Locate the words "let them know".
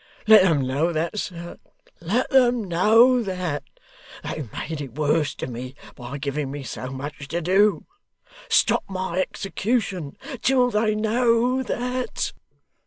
0.25-0.91, 1.99-3.21